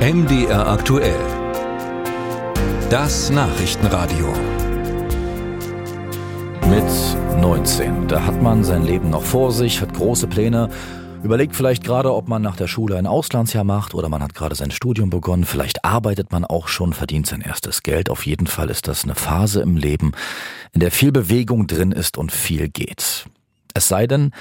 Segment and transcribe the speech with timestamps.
[0.00, 1.20] MDR aktuell.
[2.88, 4.32] Das Nachrichtenradio.
[6.70, 8.08] Mit 19.
[8.08, 10.70] Da hat man sein Leben noch vor sich, hat große Pläne,
[11.22, 14.54] überlegt vielleicht gerade, ob man nach der Schule ein Auslandsjahr macht oder man hat gerade
[14.54, 18.08] sein Studium begonnen, vielleicht arbeitet man auch schon, verdient sein erstes Geld.
[18.08, 20.12] Auf jeden Fall ist das eine Phase im Leben,
[20.72, 23.26] in der viel Bewegung drin ist und viel geht.
[23.74, 24.32] Es sei denn,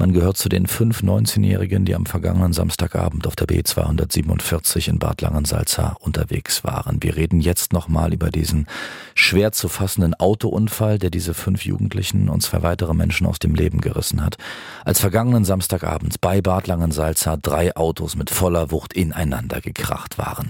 [0.00, 5.20] man gehört zu den fünf 19-Jährigen, die am vergangenen Samstagabend auf der B247 in Bad
[5.20, 7.02] Langensalza unterwegs waren.
[7.02, 8.66] Wir reden jetzt nochmal über diesen
[9.14, 13.82] schwer zu fassenden Autounfall, der diese fünf Jugendlichen und zwei weitere Menschen aus dem Leben
[13.82, 14.38] gerissen hat.
[14.86, 20.48] Als vergangenen Samstagabend bei Bad Langensalza drei Autos mit voller Wucht ineinander gekracht waren.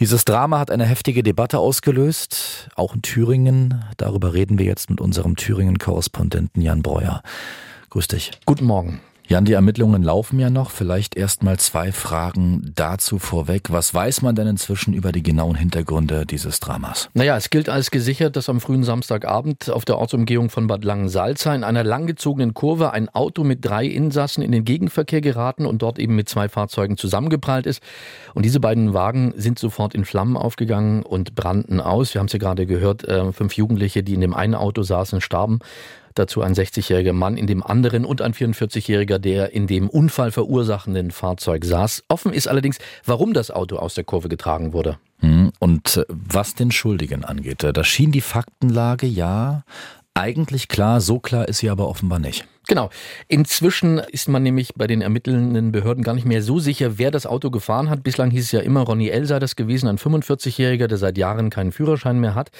[0.00, 3.84] Dieses Drama hat eine heftige Debatte ausgelöst, auch in Thüringen.
[3.98, 7.22] Darüber reden wir jetzt mit unserem Thüringen-Korrespondenten Jan Breuer.
[7.90, 8.32] Grüß dich.
[8.44, 9.00] Guten Morgen.
[9.30, 10.70] Jan, die Ermittlungen laufen ja noch.
[10.70, 13.70] Vielleicht erst mal zwei Fragen dazu vorweg.
[13.70, 17.10] Was weiß man denn inzwischen über die genauen Hintergründe dieses Dramas?
[17.12, 21.54] Naja, es gilt als gesichert, dass am frühen Samstagabend auf der Ortsumgehung von Bad Langensalza
[21.54, 25.98] in einer langgezogenen Kurve ein Auto mit drei Insassen in den Gegenverkehr geraten und dort
[25.98, 27.82] eben mit zwei Fahrzeugen zusammengeprallt ist.
[28.32, 32.14] Und diese beiden Wagen sind sofort in Flammen aufgegangen und brannten aus.
[32.14, 35.20] Wir haben es ja gerade gehört, äh, fünf Jugendliche, die in dem einen Auto saßen,
[35.20, 35.58] starben
[36.18, 41.10] dazu ein 60-jähriger Mann in dem anderen und ein 44-jähriger, der in dem Unfall verursachenden
[41.10, 42.04] Fahrzeug saß.
[42.08, 44.98] Offen ist allerdings, warum das Auto aus der Kurve getragen wurde.
[45.20, 49.64] Hm, und äh, was den Schuldigen angeht, äh, da schien die Faktenlage ja
[50.14, 52.46] eigentlich klar, so klar ist sie aber offenbar nicht.
[52.68, 52.90] Genau.
[53.28, 57.24] Inzwischen ist man nämlich bei den ermittelnden Behörden gar nicht mehr so sicher, wer das
[57.24, 58.02] Auto gefahren hat.
[58.02, 59.24] Bislang hieß es ja immer, Ronny L.
[59.24, 62.50] sei das gewesen, ein 45-Jähriger, der seit Jahren keinen Führerschein mehr hat.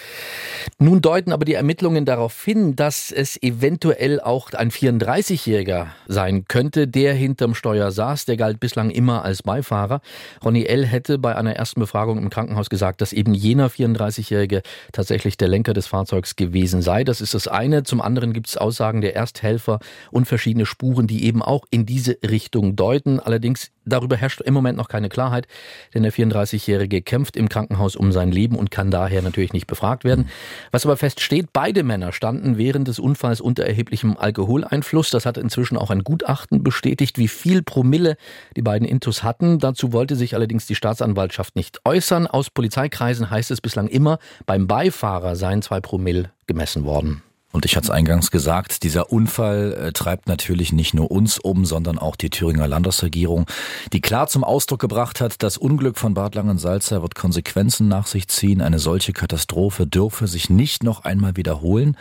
[0.78, 6.88] Nun deuten aber die Ermittlungen darauf hin, dass es eventuell auch ein 34-Jähriger sein könnte,
[6.88, 8.24] der hinterm Steuer saß.
[8.24, 10.00] Der galt bislang immer als Beifahrer.
[10.42, 10.86] Ronny L.
[10.86, 15.74] hätte bei einer ersten Befragung im Krankenhaus gesagt, dass eben jener 34-Jährige tatsächlich der Lenker
[15.74, 17.04] des Fahrzeugs gewesen sei.
[17.04, 17.82] Das ist das eine.
[17.82, 19.80] Zum anderen gibt es Aussagen der Ersthelfer,
[20.10, 23.20] und verschiedene Spuren, die eben auch in diese Richtung deuten.
[23.20, 25.46] Allerdings darüber herrscht im Moment noch keine Klarheit,
[25.94, 30.04] denn der 34-Jährige kämpft im Krankenhaus um sein Leben und kann daher natürlich nicht befragt
[30.04, 30.28] werden.
[30.70, 35.10] Was aber feststeht, beide Männer standen während des Unfalls unter erheblichem Alkoholeinfluss.
[35.10, 38.16] Das hat inzwischen auch ein Gutachten bestätigt, wie viel Promille
[38.56, 39.58] die beiden Intus hatten.
[39.58, 42.26] Dazu wollte sich allerdings die Staatsanwaltschaft nicht äußern.
[42.26, 47.22] Aus Polizeikreisen heißt es bislang immer, beim Beifahrer seien zwei Promille gemessen worden.
[47.50, 51.64] Und ich hatte es eingangs gesagt, dieser Unfall äh, treibt natürlich nicht nur uns um,
[51.64, 53.46] sondern auch die Thüringer Landesregierung,
[53.92, 58.28] die klar zum Ausdruck gebracht hat, das Unglück von Bad Langensalza wird Konsequenzen nach sich
[58.28, 58.60] ziehen.
[58.60, 61.96] Eine solche Katastrophe dürfe sich nicht noch einmal wiederholen.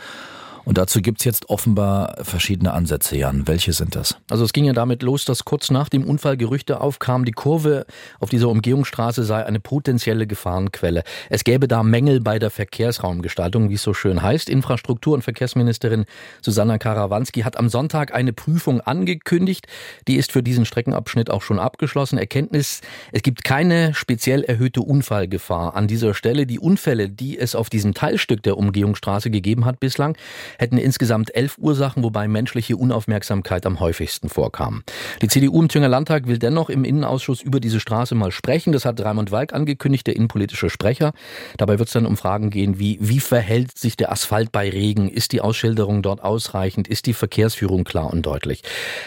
[0.68, 3.48] Und dazu gibt's jetzt offenbar verschiedene Ansätze, Jan.
[3.48, 4.16] Welche sind das?
[4.28, 7.86] Also es ging ja damit los, dass kurz nach dem Unfall Gerüchte aufkamen, die Kurve
[8.20, 11.04] auf dieser Umgehungsstraße sei eine potenzielle Gefahrenquelle.
[11.30, 14.50] Es gäbe da Mängel bei der Verkehrsraumgestaltung, wie es so schön heißt.
[14.50, 16.04] Infrastruktur- und Verkehrsministerin
[16.42, 19.66] Susanna Karawanski hat am Sonntag eine Prüfung angekündigt.
[20.06, 22.18] Die ist für diesen Streckenabschnitt auch schon abgeschlossen.
[22.18, 26.44] Erkenntnis, es gibt keine speziell erhöhte Unfallgefahr an dieser Stelle.
[26.44, 30.14] Die Unfälle, die es auf diesem Teilstück der Umgehungsstraße gegeben hat bislang,
[30.58, 34.82] hätten insgesamt elf Ursachen, wobei menschliche Unaufmerksamkeit am häufigsten vorkam.
[35.22, 38.72] Die CDU im Thüringer Landtag will dennoch im Innenausschuss über diese Straße mal sprechen.
[38.72, 41.12] Das hat Raimund Walk angekündigt, der innenpolitische Sprecher.
[41.56, 45.08] Dabei wird es dann um Fragen gehen wie, wie verhält sich der Asphalt bei Regen?
[45.08, 46.88] Ist die Ausschilderung dort ausreichend?
[46.88, 48.62] Ist die Verkehrsführung klar und deutlich?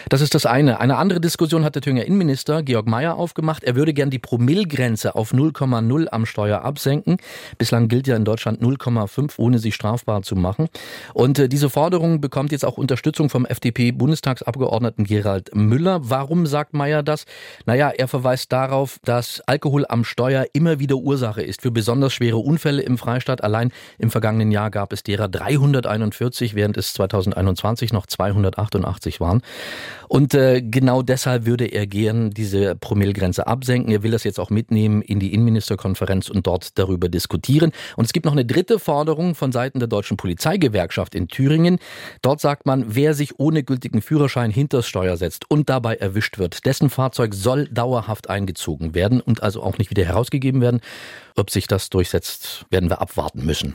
[0.08, 0.80] Das ist das eine.
[0.80, 3.62] Eine andere Diskussion hat der Thüringer Innenminister Georg Mayer aufgemacht.
[3.62, 7.18] Er würde gern die Promillgrenze auf 0,0 am Steuer absenken.
[7.58, 10.68] Bislang gilt ja in Deutschland 0,5, ohne sich strafbar zu machen.
[11.12, 16.00] Und äh, diese Forderung bekommt jetzt auch Unterstützung vom FDP-Bundestagsabgeordneten Gerald Müller.
[16.02, 17.26] Warum sagt Meyer das?
[17.66, 22.38] Naja, er verweist darauf, dass Alkohol am Steuer immer wieder Ursache ist für besonders schwere
[22.38, 23.44] Unfälle im Freistaat.
[23.44, 29.42] Allein im vergangenen Jahr gab es derer 341, während es 2021 noch 288 waren.
[30.08, 33.92] Und äh, genau deshalb würde er gern diese Promillgrenze absenken.
[33.92, 37.72] Er will das jetzt auch mitnehmen in die Innenministerkonferenz und dort darüber diskutieren.
[37.96, 41.80] Und es gibt noch eine dritte Forderung von Seiten der Deutschen Polizeigewerkschaft in Thüringen.
[42.22, 46.64] Dort sagt man, wer sich ohne gültigen Führerschein hinters Steuer setzt und dabei erwischt wird,
[46.64, 50.80] dessen Fahrzeug soll dauerhaft eingezogen werden und also auch nicht wieder herausgegeben werden.
[51.34, 53.74] Ob sich das durchsetzt, werden wir abwarten müssen.